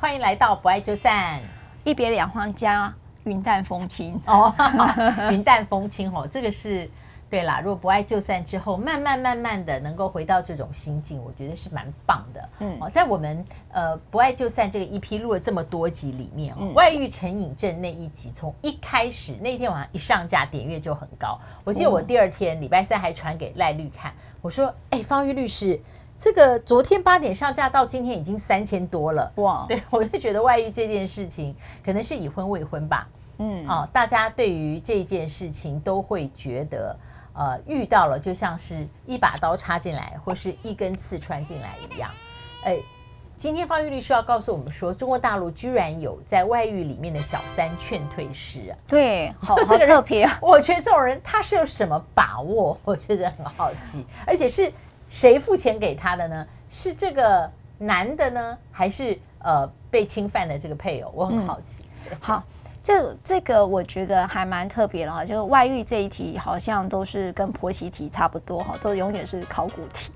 [0.00, 1.38] 欢迎来到不爱就散，
[1.84, 2.90] 一别两荒家，
[3.24, 4.50] 云淡风轻哦，
[5.30, 6.88] 云淡风轻哦，这个是。
[7.28, 12.48] 对啦，如果不爱就散之后，慢慢慢慢的能够回到这种心境，我觉得是蛮棒的。
[12.58, 21.38] 嗯，哦，在我们呃不爱就散这个 EP 录了这么多集里面，哦，嗯、外遇成瘾症那一集从一开始那天晚上一上架点阅就很高。
[21.62, 24.12] 我记得我第二天礼拜三还传给赖律看，
[24.42, 25.80] 我说：“哎，方玉律师，
[26.20, 33.08] 这个昨天八点上架到今天已经三千多了。”哇，对，我就觉得外遇这件事情可能是已婚未婚吧。
[33.38, 36.94] 嗯，啊，大家对于这件事情都会觉得。
[37.32, 42.10] 呃，遇到了就像是一把刀插进来，或是一根刺穿进来一样。
[42.64, 42.76] 哎，
[43.36, 48.72] 今天方玉律师要告诉我们说，中国大陆居然有在外遇里面的小三劝退师啊！
[48.86, 50.38] 对，好，好特别啊！
[50.42, 52.76] 我觉得这种人他是有什么把握？
[52.84, 54.04] 我觉得很好奇。
[54.26, 54.70] 而且是
[55.10, 56.46] 谁付钱给他的呢？
[56.70, 61.12] 是这个男的呢，还是呃被侵犯的这个配偶？
[61.14, 61.84] 我很好奇。
[62.10, 62.42] 嗯、好。
[62.90, 70.10] 这这个我觉得还蛮特别的哈，就是外遇这一题好像都是跟婆媳题差不多哈，都永远是考古题。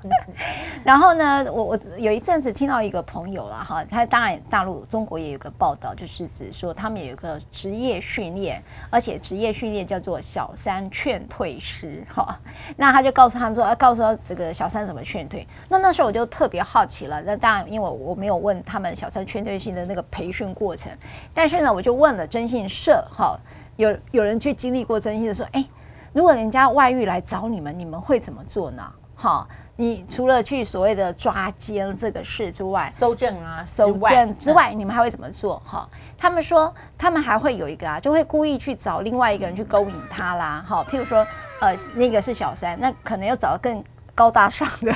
[0.84, 12.38] 然后呢，我我有一阵子听到一个朋友啦哈，他当然大陆中国也有个报道，就是指说他们也有一个职业训练，而且职业训练叫做小三劝退师哈。
[12.76, 15.46] 那他就告诉他们说，啊告诉他这个小三怎么劝退。
[15.66, 20.92] 那那时候我就特别好奇了，那当然因为我我没有问他们小三劝退性的那个培训过程，
[21.32, 21.72] 但是呢。
[21.76, 23.38] 我就问了征信社，哈，
[23.76, 25.64] 有有人去经历过征信社说，哎，
[26.12, 28.82] 如果人家外遇来找你们，你们会怎么做呢？
[29.14, 35.62] 哈，你除了去所谓的抓奸这个事之外，收证啊，收证之外，你们还会怎么做？
[35.64, 41.24] 哈，他们说他们还会有一个啊，就会故意去找另外一个人去勾引他啦，哈，譬如说，
[41.60, 43.80] 呃，那个是小三，那可能要找更
[44.12, 44.92] 高大上的。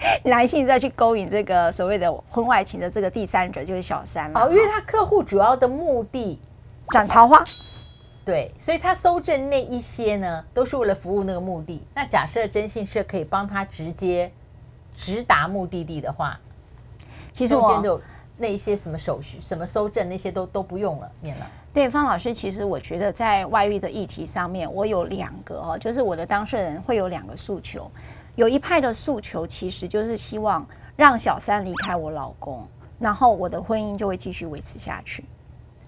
[0.24, 4.40] 男性再去勾引这个所谓的婚外情的这个第三者，就是小三了。
[4.40, 6.40] 哦，因为他客户主要的目的
[6.88, 7.44] 斩桃花，
[8.24, 11.82] 对，所以他搜证那一些呢，都是为了服务那个目的。
[11.94, 14.32] 那假设征信社可以帮他直接
[14.94, 16.38] 直达目的地的话，
[17.32, 18.00] 其实中间就
[18.38, 21.46] 那一些什么手续、什么搜证那些都都不用了，免了。
[21.72, 27.88] 对，方老师，其实我觉得在外遇的议题上面，我有两个哦，就是我的当事人会有两个诉求。
[28.36, 32.66] 有一派的诉求，其实就是希望让小三离开我老公，
[32.98, 35.24] 然后我的婚姻就会继续维持下去。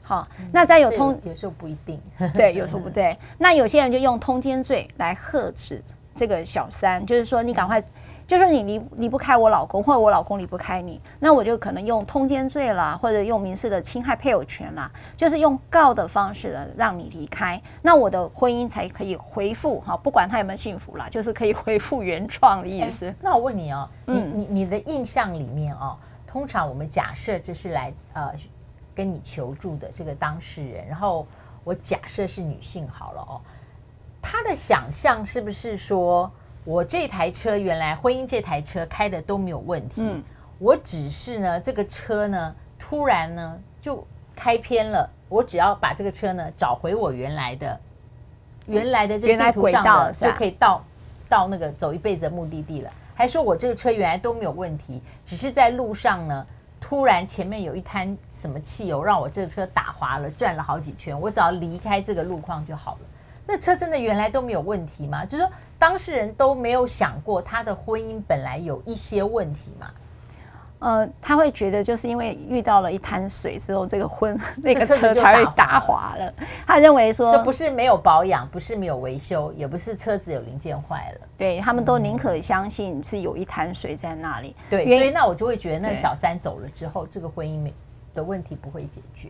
[0.02, 2.00] 好，那再有通有时候不一定，
[2.34, 3.16] 对，有时候 不对。
[3.38, 5.82] 那有些人就用通奸罪来呵斥
[6.14, 7.82] 这个小三，就是说你赶快。
[8.26, 23.14] 就是你离离不开我老公，或者我老公离不开你，那我就可能用通奸罪啦，或者用民事的侵害配偶权啦，就是用告的方式呢，让你离开，那我的婚姻才可以恢复哈，不管他有没有幸福啦，就是可以恢复原创的意思。
[23.20, 25.96] 那我问你哦，你你你的印象里面哦，
[26.26, 28.32] 通常我们假设就是来呃
[28.94, 31.26] 跟你求助的这个当事人，然后
[31.64, 33.40] 我假设是女性好了哦，
[34.22, 36.30] 她的想象是不是说？
[36.64, 40.22] 我这台车原来婚姻这台车开的都没有问题，嗯，
[40.58, 44.06] 我只是呢这个车呢突然呢就
[44.36, 47.80] 开偏了，我只要把这个车呢找回我原来的
[48.66, 50.84] 原来的这个地图上的就可以到
[51.28, 52.90] 到那个走一辈子的目的地了。
[53.14, 56.46] 还说我这个车原来都没有问题，只是在路上呢
[56.80, 63.00] 突然前面有一滩什么汽油让我这个车打滑了，转了好几圈，我只要离开这个路况就好了。
[63.46, 65.24] 那车真的原来都没有问题吗？
[65.24, 65.52] 就是说。
[65.82, 69.90] 当事人都没有想过他的婚姻本来有一些问题嘛？
[70.78, 76.32] 呃，他会觉得就是因为遇到了一滩水之后，这个婚 那个车才会打滑了。
[76.64, 81.26] 他认为说，这不是没有保养，不是没有维修，也不是车子有零件坏了。
[81.36, 84.54] 对，他们都宁可相信是有一滩水在那里。
[84.70, 87.74] 对，所以那我就会觉得，那小三走了之后，这个婚姻没
[88.14, 89.28] 的问题不会解决。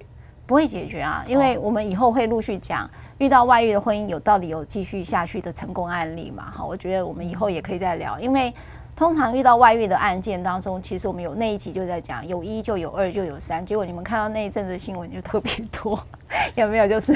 [0.53, 2.87] 不会解决啊，因为我们以后会陆续讲
[3.17, 6.53] 遇到外遇的婚姻有到底有继续下去的成功案例嘛？
[6.55, 8.53] 哈，我觉得我们以后也可以再聊，因为
[8.95, 15.99] 通常遇到外遇的案件当中，其实我们有那一集就在讲有一就有二就有三，结果你们看到那一阵子新闻就特别多，
[16.55, 16.87] 有没有？
[16.87, 17.15] 就是。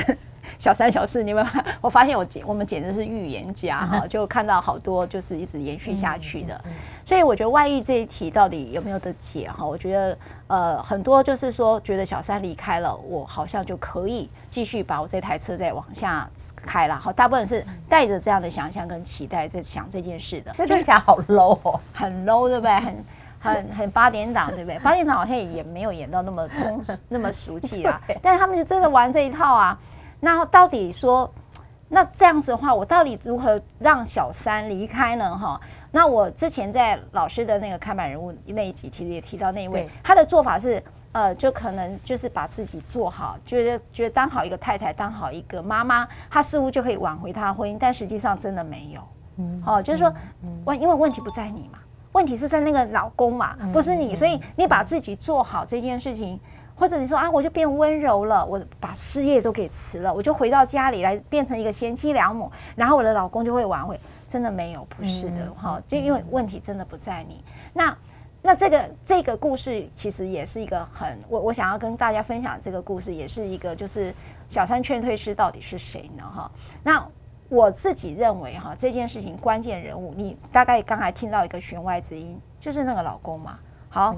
[0.59, 1.47] 小三小四，你们
[1.81, 6.61] 我发现我简我们简直是预言家哈，就看到好多就是一直延续下去的，
[7.05, 9.65] 所以我觉得外遇这一题到底有没有得解哈？
[9.67, 20.55] 我觉得呃很多就是说觉得小三离开了，我好像就可以继续把我这台车再往下开了，好，大部分是带着这样的想象跟期待在想这件事的。
[20.57, 22.73] 那听起来好 low 哦， 很 low 对不对？
[22.81, 23.05] 很
[23.39, 24.79] 很很八点档对不对？
[24.83, 29.79] 八点档好像也没有演到那么通那么俗气啊， 但是他们是真的玩这一套啊。
[30.21, 31.33] 那到底说，
[31.89, 35.37] 那这样子的话，我到底如何让小三离开呢？
[35.37, 35.61] 哈，
[35.93, 40.83] 那我之前在老师的那个看板人物那一集，其实也提到那一位，他的做法是，
[41.13, 49.01] 呃，就可能就是把自己做好，觉得觉得当好一个太太，当好一个妈妈，她似乎就可以挽回她的婚姻，但实际上真的没有。
[49.39, 50.13] 嗯，好、哦，就是说，
[50.65, 51.79] 问，因为问题不在你嘛，
[52.13, 56.41] 问题是在那个老公嘛，不是你，所以你把自己做好这件事情，
[56.77, 67.43] 或者你说啊，我就变温柔了，我把事业都给辞了，我就回到家里来变成一个贤妻良母，然后我的老公就会挽回，真的没有，不是的，哈、哦，就因为问题真的不在你，
[67.73, 67.97] 那。
[68.43, 74.15] 那这个这个故事其实也是一个很我我想要跟大家分享这个故事，也是一个就是
[74.49, 76.23] 小三劝退师到底是谁呢？
[76.23, 76.49] 哈，
[76.85, 77.05] 那
[77.49, 83.59] 我自己认为哈，这件事情关键人物，你大概刚才听到一个弦外之音，就是那个老公嘛。
[83.89, 84.15] 好，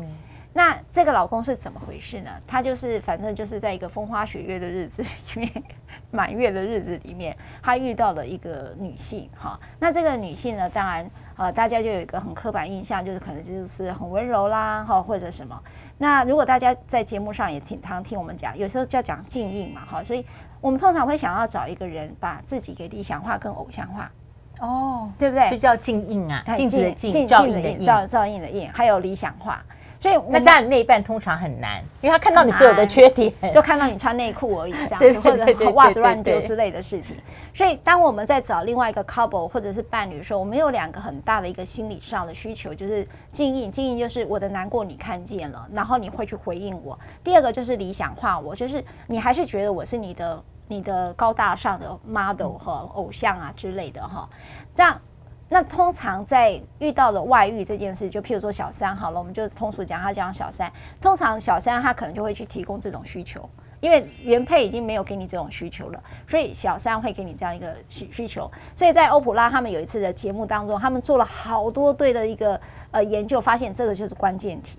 [0.58, 2.30] 那这个老公是怎么回事呢？
[2.44, 5.62] 他就是反正就是在一个风花雪月的日子里面，
[6.10, 9.30] 满月的日子里面，他遇到了一个女性。
[9.38, 11.08] 哈，那这个女性呢，当然。
[11.36, 15.56] 呃，大家就有一个很刻板印象，就是可能就是很温柔啦，哈，或者什么。
[15.96, 20.26] 那如果大家在节目上也挺常听我们讲，有时候就要讲静音嘛，哈，所以
[20.60, 24.10] 我们通常会想要找一个人，把自己给理想化跟偶像化，
[24.58, 25.46] 哦，对不对？
[25.46, 29.64] 所以叫镜映啊，镜子的镜，照映的映，照照映的映，还有理想化。
[30.00, 37.16] 所以那家里那一半通常很难，因为他看到你所有的缺点，就看到你穿内裤而已，这样子，或者袜子乱丢之类的事情。
[37.52, 46.96] 所以当我们在找另外一个 couple 或者是伴侣的时候，我们有两个很大的一个心理上的需求，就是经营，经营就是我的难过你看见了，然后你会去回应我。
[47.24, 54.28] 第二个就是理想化我，就是你还是觉得我是你的你的高大上的 model 和偶像啊之类的哈，
[54.76, 55.00] 这样。
[55.48, 60.70] 那通常在遇到了外遇这件事，就譬如说小三好了，我们就通俗讲，他讲小三。
[61.00, 63.48] 通常小三他可能就会去提供这种需求，
[63.80, 68.50] 因为原配已经没有给你这种需求了，所以小三会给你这样一个需需求。
[68.76, 72.60] 所以在欧普拉他们有一次的节目当中，他们做了好多对的一个
[72.90, 74.78] 呃研究，发现这个就是关键题。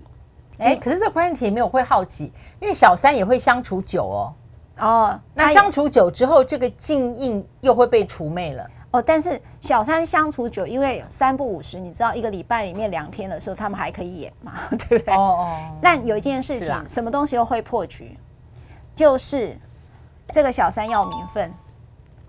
[0.58, 4.34] 哎，可是这关键题没有会好奇，因为小三也会相处久哦。
[4.78, 8.64] 哦，那相处久之后，这个禁印又会被除魅了。
[8.92, 14.54] 哦，但是小三相处久，因为三不五十，你知道一个礼拜里面两天的时候，他们还可以演嘛，
[14.88, 15.14] 对不对？
[15.14, 15.60] 哦哦。
[15.80, 18.18] 那有一件事情，什么东西又会破局？
[18.96, 19.56] 就是
[20.28, 21.52] 这个小三要名分。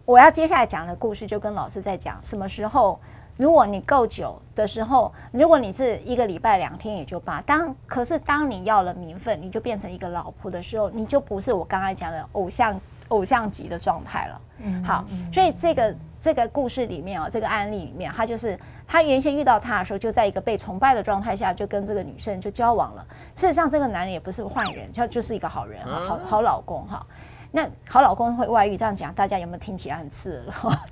[0.05, 2.99] 我要接下来讲的故事，就跟老师在讲，什么时候，
[3.37, 7.41] 如果你够久的时候，如果你是一个礼拜两天也就罢。
[7.41, 12.79] 当可是当你要了名分，你就变成一个老婆的时候，你就不是我刚才讲的偶像
[13.11, 14.41] 偶像级的状态了。
[14.63, 15.95] 嗯，好，所以这个。
[16.23, 18.55] 这个故事里面啊，这个案例里面，他就是
[18.87, 23.03] 他原先遇到他的时候，就在一个被崇拜的状态下，就跟这个女生就交往了。
[23.35, 27.03] 事实上，这个男人也不是坏人，他就是一个好人，好好老公哈。
[27.49, 30.51] 那好老公会外遇，这样讲，大家有没有听起来很刺耳？
[30.53, 30.85] 哈，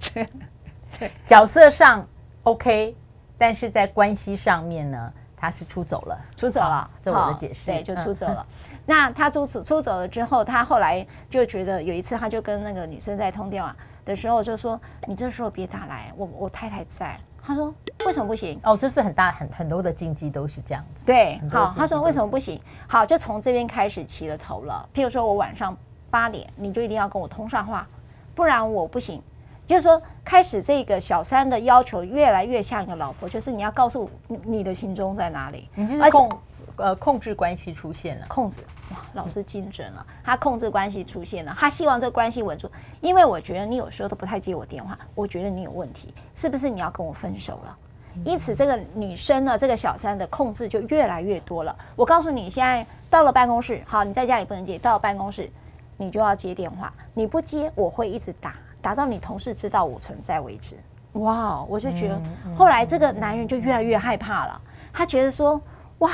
[0.98, 2.04] 对，角色上
[2.42, 2.96] OK，
[3.38, 8.44] 但是在关系上面呢，他是出走了，出走了，这我的解释，对，就出走了。
[8.86, 13.76] 那他出走出走了之后，他后来就觉得有一次，他就跟那个女生在通电话。
[14.06, 17.16] 的时候就说，你这时候别打来，我我太太在。
[17.44, 17.72] 他说
[18.06, 18.60] 为什么不行？
[18.64, 21.06] 哦，这是很大很很多的禁忌都是这样子。
[21.06, 22.60] 对，好，他说为什么不行？
[22.88, 24.88] 好，就从这边开始起了头了。
[24.96, 25.78] 譬如说我晚上
[26.10, 27.88] 八点，你就一定要跟我通上话，
[28.34, 29.22] 不然我不行。
[29.68, 34.10] 就是说，开始这个小三的要求越来越像一个老婆，就是你要告诉
[34.44, 36.28] 你的行踪在哪里，你就是控
[36.80, 38.62] 呃控制关系出现了，控制。
[38.92, 42.70] 哇，老师精准了，他控制关系出现了，他希望这个关系稳住，
[43.02, 47.78] 因为我觉得你有时候都不太接我电话，我觉得你有问题，是不是你要跟我分手了？
[48.26, 51.74] 因此，这个女生呢，这个小三的控制就越来越多了。
[51.96, 55.50] 我告诉你，现在到了办公室，好，你在家里不能接，到了办公室
[55.96, 60.76] 你就要接电话，你不接我会一直打，打到你同事知道我存在为止。
[61.14, 62.20] 哇，我就觉得
[62.58, 65.62] 后来这个男人就越来越害怕了，他觉得说，
[66.00, 66.12] 哇，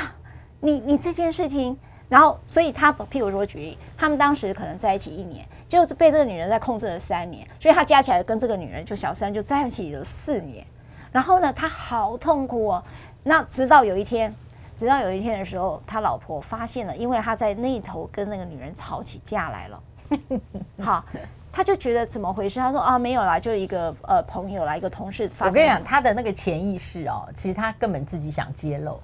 [0.60, 1.76] 你你这件事情。
[2.08, 10.64] 然后，所以他譬如说举例，他们当时可能在一起一年，就被这个女人在控制了三年，所以他加起来跟这个女人就小三就在一起了四年。
[11.10, 12.84] 然后呢，他好痛苦哦。
[13.24, 14.32] 那直到有一天，
[14.78, 19.82] 直到有一天的时候，他老婆发现了，因为他在那头跟那个女人吵起架来了。
[20.80, 21.04] 好，
[21.50, 22.60] 他就觉得怎么回事？
[22.60, 25.46] 他说啊，没有啦，就一个呃朋友啦，一个同事发。
[25.46, 29.00] 我跟你讲，他的那个潜意识哦，其实他根本自己想揭露。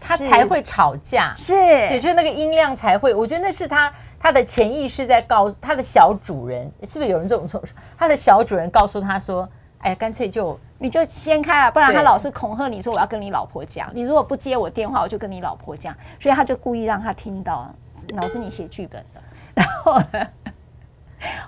[0.00, 3.14] 他才会吵架，是，对，就是那个音量才会。
[3.14, 7.62] 我觉得那是他他的潜意识在告诉他的小主人，是不是有人这种说？
[7.96, 17.72] 他的小主人告诉他说：“哎呀，干脆就你就掀开了，不然他老是恐吓你说我要跟你老婆讲，你如果不接我电话，我就跟你老婆讲。”所以他就故意让他听到，
[18.14, 19.20] 老师你写剧本的。
[19.54, 20.00] 然后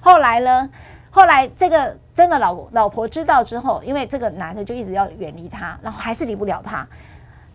[0.01, 0.71] 后来呢？
[1.13, 6.87] 后来这个真的老老婆知道之后，因为这个男的就一直要远离他，然后还是离不了他。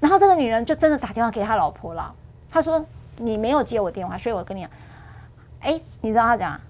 [0.06, 2.14] 然后这个女人就真的打电话给他老婆了。
[2.52, 2.86] 他说
[3.18, 4.70] ：“你没有接我电话，所以我跟你讲，
[5.62, 6.62] 哎，你知道他讲，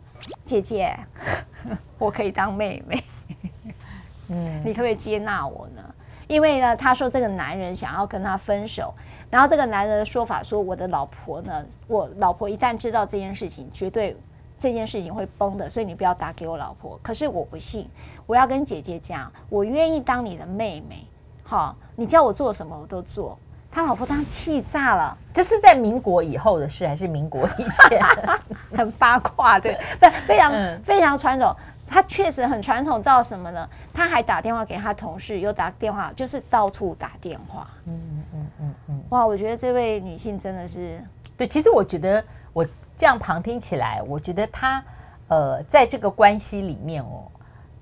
[0.46, 0.98] 姐姐，
[2.00, 3.04] 我可以当妹妹，
[4.32, 5.84] 嗯，你可不可以接纳我呢？
[6.30, 8.94] 因为呢，他说这个男人想要跟他分手，
[9.30, 14.16] 然后这个男人的说法说，我的老婆呢，我老婆一旦知道这件事情，绝对
[14.58, 16.98] 这件事情会崩的，所以你不要打给我老婆。
[17.04, 17.86] 可是我不信，
[18.26, 21.06] 我要跟姐姐讲，我愿意当你的妹妹，
[21.46, 23.38] 好，你叫我做什么我都做。
[23.72, 28.02] 他老婆当然气炸了，这是在民国以后的事还是民国以前？
[28.76, 31.56] 很八卦，对，不，非常、嗯、非常传统。
[31.88, 33.70] 他确实很传统到什么呢？
[33.94, 37.68] 他还打电话给他同事，又打电话，就是到处打电话。
[37.86, 39.04] 嗯嗯嗯嗯嗯。
[39.10, 41.00] 哇，我觉得这位女性真的是
[41.38, 41.46] 对。
[41.46, 42.24] 其实我觉得
[42.54, 42.66] 我
[42.98, 44.84] 这样旁听起来，我觉得他
[45.28, 47.30] 呃，在这个关系里面哦，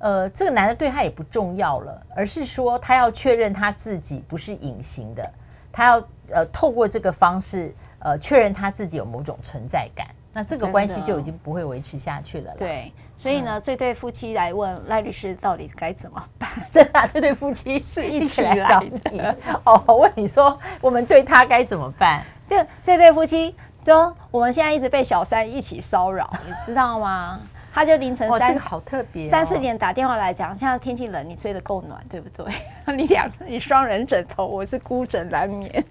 [0.04, 5.32] 呃，这个男的对他也不重要了，而是说他要确认他自己不是隐形的，
[5.72, 12.54] 他要呃透过这个方式呃确认他自己有某种存在感，那这个关系就已经不会维持下去了。
[12.58, 12.92] 对。
[13.18, 16.50] 所以呢，这对夫妻来问赖律师到底该怎么办？
[16.70, 19.22] 真的， 这对夫妻是一起来找你
[19.64, 19.82] 哦。
[19.88, 22.22] 我问你说，我们对他该怎么办？
[22.50, 23.56] 这这对夫妻
[23.86, 27.40] 说，我们现在一直被小三一起骚扰，你知道吗？
[27.74, 32.54] 他就凌晨三，好特别，三四点打电话来讲，现在天气冷，你睡得够暖，对不对？
[32.96, 35.86] 你两你双人枕头，我是孤枕难眠。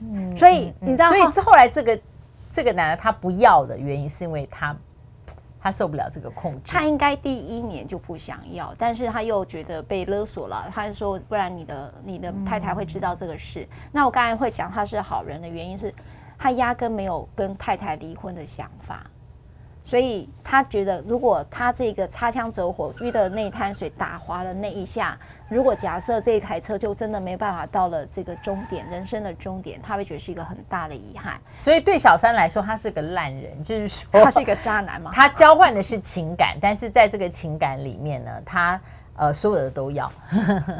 [0.00, 1.98] 嗯，所以你知道，所以后来这个
[2.48, 4.76] 这个男的他不要的原因，是因为他。
[5.60, 10.70] 他受不了这个控制，他应该第一年就不想要，但是他又觉得被勒索了。
[10.72, 13.68] 他说：“不然你的你的太太会知道这个事。
[13.68, 15.92] 嗯”那我刚才会讲他是好人的原因是，
[16.38, 19.04] 他压根没有跟太太离婚的想法。
[19.82, 25.18] 所以他觉得，如果他这个擦枪走火遇到那滩水打滑了那一下，
[25.48, 31.40] 如果假设这一台车就真的没办法到了这个终点，人生的终点，他会觉得是一个很大的遗憾。
[31.58, 35.10] 所以对小三来说，他是个烂人，就是说他是一个渣男嘛。
[35.14, 38.80] 他交换的是情感，但是在这个情感里面呢，他。
[39.18, 40.10] 呃，所有的都要，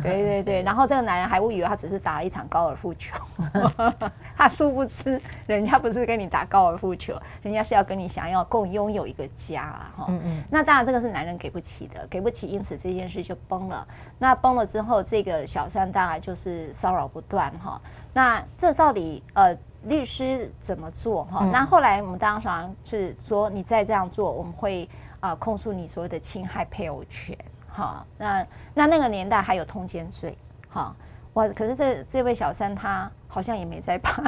[0.01, 3.17] 对对对， 然后这个男人还误以为他只是打了一场高尔夫球
[4.37, 13.85] 他殊不知人家不是跟你打高尔夫球，人家是要跟你想要共拥有一个家啊，哈，嗯嗯，那当然这个是男人给不起的，给不起，因此这件事就崩了。
[14.21, 17.81] 那崩了之后，这个小三当然就是骚扰不断哈。
[18.15, 21.45] 那这到底呃律师怎么做哈？
[21.53, 27.37] 那后来我们当然是说，你再这样做，我们会啊控诉你所谓的侵害配偶权。
[27.79, 28.45] 好，那
[28.75, 30.37] 那那个年代还有通奸罪，
[30.69, 30.93] 好，
[31.35, 31.47] 哇！
[31.51, 34.21] 可是这这位小三他好像也没在怕，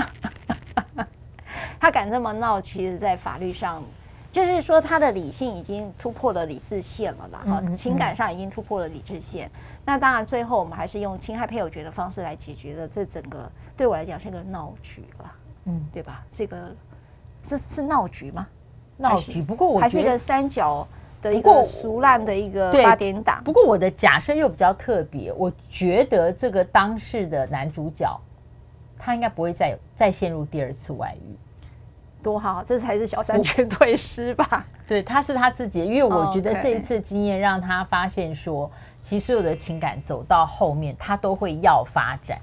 [1.81, 3.83] 他敢这么闹，其实，在法律上，
[4.31, 9.51] 就是说他的理性已经突破了理智线了啦，哈，情感上已经突破了理智线。
[9.85, 15.33] 那当然，最后我们还是用侵害配偶权的方式来解决了这整个，对我来讲是一个闹剧了，
[15.65, 16.25] 嗯，对吧？
[16.31, 16.73] 这个
[17.43, 18.47] 是是闹剧吗？
[18.97, 20.87] 闹剧，不过我还是一个三角。
[21.21, 23.43] 的一个俗烂的一个八点档。
[23.45, 28.21] 不过我的假设又比较特别，我觉得这个当事的男主角，
[28.97, 31.37] 他应该不会再再陷入第二次外遇。
[32.23, 34.67] 多好，这才是小三全退失吧？
[34.87, 42.39] 对，他是他自己，因为我觉得这一次经验让他发现说，其实所有的情感走到后面，他都会要发展。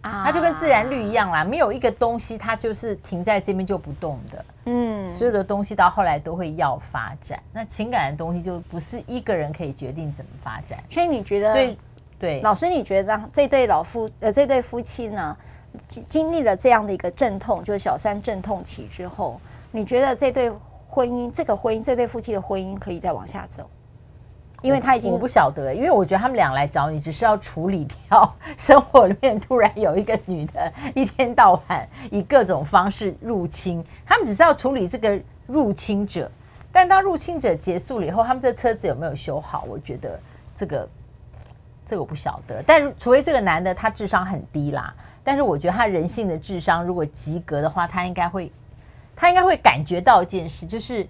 [0.00, 4.44] 啊，它就跟自然律一样啦，没有一个东西它就是停在这边就不动的。
[4.64, 7.42] 嗯，所有的东西到后来都会要发展。
[7.52, 10.78] 那情感的东西就不是一个人可以决定怎么发展。
[10.88, 11.52] 所以你觉得？
[11.52, 11.76] 所以
[12.18, 15.36] 对老师，你觉得这对老夫呃这对夫妻呢，
[15.88, 19.40] 经经历了这样的一个阵痛，就是小三阵痛期之后，
[19.72, 20.48] 你觉得这对
[20.86, 23.68] 婚姻，这个婚姻，这对夫妻的婚姻可以再往下走？
[24.62, 36.30] 因为他已经我，我不晓得，因为我觉得他们俩来找你，只是要处理掉生活里面突然有一个女的，一天到晚以各种方式入侵，他们只是要处理这个入侵者。
[36.70, 39.64] 但当入侵者结束了以后，他们这车子有没有修好？
[39.68, 40.18] 我觉得
[40.56, 40.88] 这个
[41.84, 42.62] 这个我不晓得。
[42.66, 48.50] 但除非这个男的他智商很低啦，但是我觉得他人性的智商如果及格的话，他应该会
[49.14, 51.06] 他应该会感觉到一件事，就是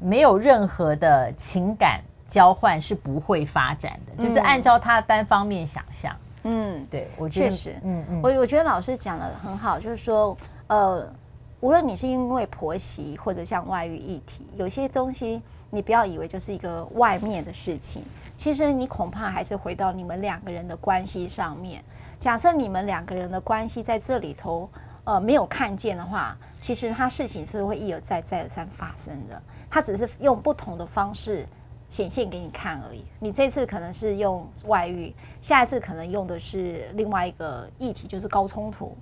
[0.00, 2.00] 没有任何的情感。
[2.30, 6.14] 交换是不会发展的，嗯、就是按照他单方面想象。
[6.44, 10.34] 嗯，对，我觉得，确实，嗯嗯，我我觉得老师讲的很好，就是说，
[10.68, 11.12] 呃，
[11.58, 18.04] 无论你是因为婆媳或者像外遇议题，有些东西你不要以为就是一个外面的事情，
[18.38, 21.84] 其实你恐怕还是回到你们两个人的关系上面。
[22.20, 24.70] 假设你们两个人的关系在这里头，
[25.04, 29.42] 呃，没有看见的话，其实他事情是会一而再、再而三发生的。
[29.68, 31.44] 他只是用不同的方式。
[31.90, 33.04] 显现给你看而已。
[33.18, 38.96] 你这次可能是用外遇，下一次可能用的是另外一个议题，就是高冲突。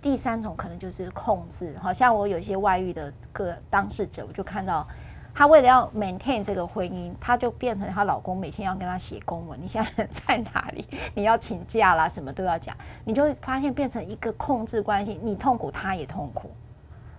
[0.00, 4.86] 第三种可能就是控制，好像我有一些外遇的个当事者，我就看到
[5.34, 10.86] 她为了要 maintain 这个婚姻，她就变成她老公每天要跟她写公文，你现在在哪里？
[11.14, 16.50] 你要请假啦，什么都要讲，你就会发现变成一个控制关系，你痛苦，她也痛苦，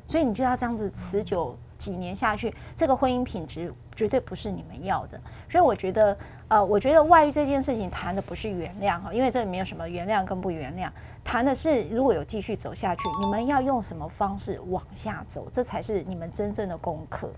[0.05, 5.19] 所以你就要这样子持久几年下去，这个婚姻品质绝对不是你们要的。
[5.49, 10.89] 所以我觉得，呃，我觉得外遇这件事情谈的不是原谅哈，因为这里没有什么原谅跟不原谅。
[11.23, 17.29] 谈的是，如果有继续走下去，你们要用什么方式往下走，这才是你们真正的功课。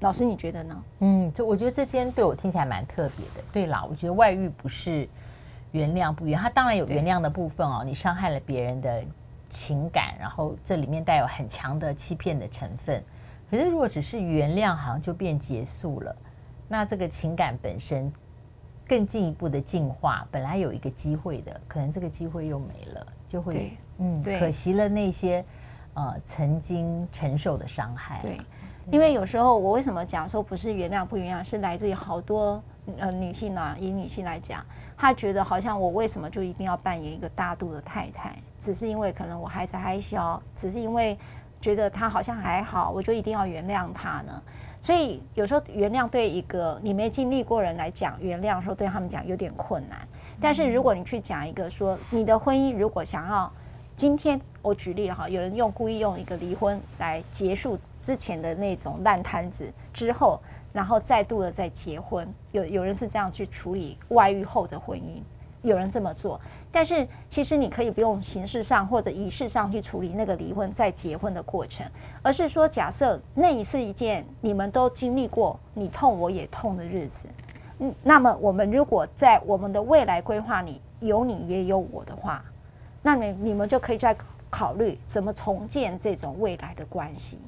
[0.00, 0.82] 老师，你觉得呢？
[1.00, 3.44] 嗯，就我觉得这间对我听起来蛮特别的。
[3.52, 5.08] 对啦，我觉得外遇不是
[5.72, 7.82] 原谅不原谅，他当然有原谅的部分哦。
[7.84, 9.02] 你伤害了别人的
[9.48, 13.02] 情感，然后这里面带有很强的欺骗的成分。
[13.50, 16.16] 可是如果只是原谅，好像就变结束了，
[16.68, 18.12] 那这个情感本身。
[18.88, 25.44] 更进一步的进化，本来有一个机会的，可能这个机会又没了，就会嗯，可惜了那些
[25.94, 28.18] 呃曾经承受的伤害。
[28.20, 28.40] 对，
[28.90, 32.60] 因为有时候我为什么讲说不是原谅不原谅，是来自于好多
[32.98, 34.66] 呃女性啊，以女性来讲，
[34.96, 41.16] 她觉得好像我为什么就一定要扮演一个大度的太太，只是因为可能我孩子还小，只是因为
[41.60, 44.42] 觉得他好像还好，我就一定要原谅他呢？
[44.82, 49.98] 所以有时候原谅对一个你没经历过人来讲，原谅说对他们讲有点困难。
[50.40, 53.52] 但是如果你去讲一个说你的婚姻如果想要
[53.94, 60.40] 今天我举例哈，有人用故意用一个离婚来结束之前的那种烂摊子之后，
[60.72, 65.20] 然后再度的再结婚，有有人是这样去处理外遇后的婚姻，
[65.60, 66.40] 有人这么做。
[66.72, 71.84] 但是其实你可以不用形式上或者仪式上去处理那个离婚再结婚的过程，
[72.22, 77.28] 而是说假设那是一件你们都经历过你痛我也痛的日子，
[77.80, 82.44] 嗯，那么我们如果在我们的未来规划里有你也有我的话，
[83.02, 84.16] 那你你们就可以再
[84.48, 87.38] 考虑怎么重建这种未来的关系。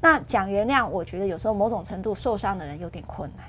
[0.00, 3.46] 那讲原谅，我觉得有时候某种程度受伤的人有点困难。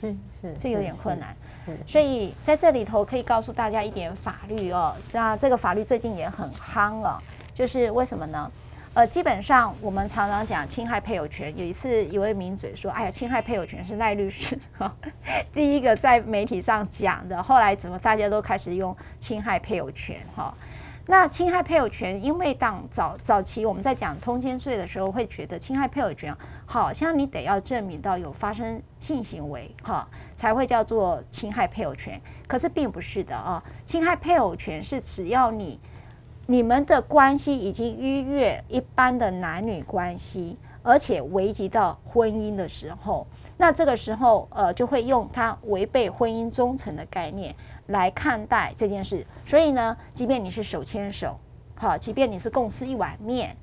[0.00, 1.36] 是是，是有点困难，
[1.66, 4.96] 是，所以在这里头可以告诉大家一点法律哦。
[5.12, 7.22] 那这个法律最近也很夯了，
[7.54, 8.50] 就是为什么呢？
[8.92, 11.56] 呃，基本上我们常常讲侵害配偶权。
[11.56, 14.92] 有一次一位名嘴说：“哎呀，侵害配偶权是赖律师哈
[15.54, 20.52] 第一个在媒体上讲的。”后来怎么大家都开始用侵害配偶权哈？
[21.10, 26.32] 那侵害配偶权，因为当早早期我们在讲通奸罪的时候，会觉得侵害配偶权
[26.64, 32.20] 好像你得要证明到有发生性行为哈，才会叫做侵害配偶权。
[32.46, 35.80] 可是并不是的啊，侵害配偶权是只要你
[36.46, 47.52] 你们的关系已经逾越一般的男女关系，而且危及到婚姻的时候，那这个时候呃就会用它违背婚姻忠诚的概念。
[47.90, 51.38] 来看待这件事，所以呢，即便你是手牵手，
[51.76, 53.56] 好，即便你是共吃一碗面，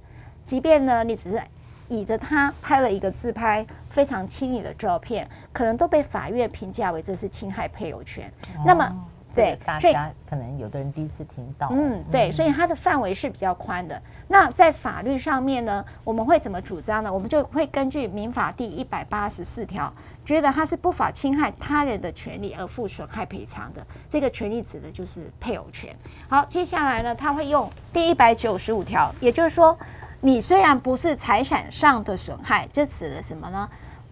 [0.46, 1.42] 即便呢你只是
[1.90, 8.32] 倚着他拍了一个自拍，非常亲密的照片，可能都被法院评价为这是侵害配偶权。
[8.56, 9.06] 哦、那么。
[9.38, 11.70] 对，大家可能有的人第一次听到。
[11.72, 14.02] 嗯，对，所以它的范围是比较宽的。
[14.28, 17.14] 那在法律上面呢，我们会怎么主张呢？
[17.14, 19.94] 我们就会根据民法第一百八十四条，
[20.26, 23.86] 觉得它是不法侵害他人的权利而负损害赔偿的。
[24.10, 25.96] 这个权利指的就是配偶权。
[26.28, 29.78] 好，接下来呢，他会用第一百九十五条，也就是说，
[30.20, 33.70] 你虽然不是财产上的损害，这指的什么呢？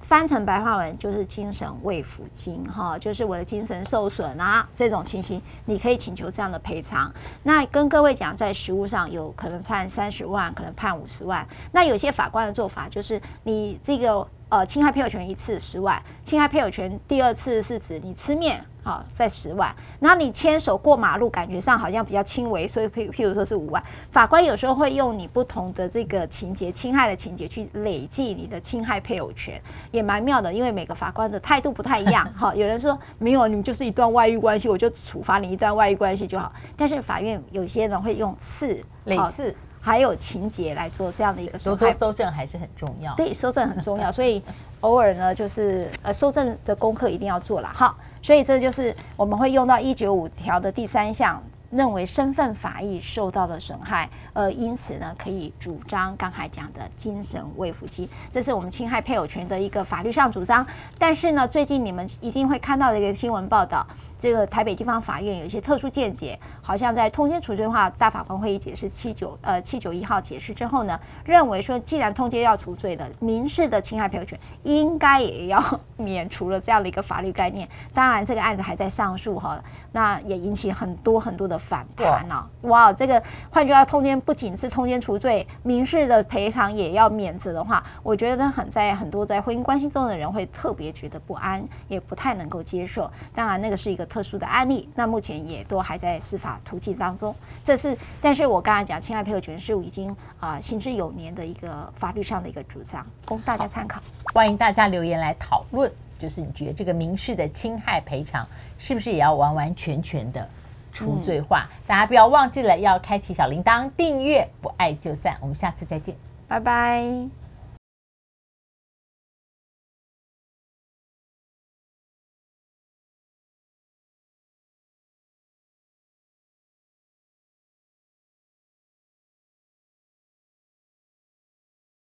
[0.08, 7.12] 翻成白话文就是精神慰抚金，哈，就是我的精神受损啊，这种情形你可以请求这样的赔偿。
[7.42, 11.46] 那跟各位讲，在实务上有可能判三十万，可能判五十万。
[11.72, 18.64] 那有些法官的做法就是，你这个呃侵害配偶权一次十万，侵害配偶权第二次是指你吃面。
[18.84, 23.84] 好，在十万，然后你牵手过马路，感觉上好像比较轻微，所以譬譬如说是五万。
[24.12, 32.32] 法官有时候会用你不同的这个情节，侵害的情节去累计你的侵害配偶权，也蛮妙的，因为每个法官的态度不太一样。
[32.38, 36.54] 好，有人说没有，你们就是一段外遇关系，我就处罚你一段外遇关系就好。
[36.78, 39.56] 但是法院有些人会用次、累次，
[39.86, 43.14] 还有情节来做这样的一个多多搜证还是很重要。
[43.14, 44.42] 对，搜证很重要，所以
[44.82, 47.70] 偶尔呢，就是呃，搜证的功课一定要做了。
[47.72, 47.96] 好。
[48.22, 60.66] 所以这就是我们会用到一九五条的第三项，认为身份法益受到了损害，呃，因此呢可以主张刚才讲的精神慰抚金，这是我们侵害配偶权的一个法律上主张。
[60.98, 63.86] 但是呢，最近你们一定会看到的一个新闻报道，
[64.18, 75.62] 这个台北地方法院有一些特殊见解，好像在通奸除罪化大法官会议解释七九呃七九一号解释之后呢，认为说既然通奸要除罪的，民事的侵害配偶权应该也要
[75.98, 77.68] 免除了这样的一个法律概念。
[77.94, 82.46] 当然，这个案子还在上诉哈，那也引起很多很多的反弹呢。
[82.62, 93.10] 哇，这个换句话，通奸不仅是通奸除罪，民事的赔偿也要免责的话，我觉得很在很多在婚姻关系中的人会特别觉得不安，也不太能够接受。
[93.34, 94.16] 当然，那个是一个。
[94.16, 97.36] 特殊的案例，那目前也都还在司法途径当中。
[97.66, 104.02] 这是，但是我刚才讲侵害配偶权是已经啊、呃、行之有年的一个法律上的一个主张，供大家参考。
[104.34, 110.48] 欢迎大家留言来讨论，就是你觉得这个民事的侵害赔偿是不是也要完完全全的
[110.94, 111.68] 除罪化？
[111.70, 115.36] 嗯、大家不要忘记了要开启小铃铛，订阅不爱就散。
[115.42, 116.16] 我们下次再见，
[116.48, 117.45] 拜拜。